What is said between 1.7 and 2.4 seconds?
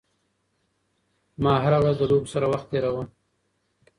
ورځ د لوبو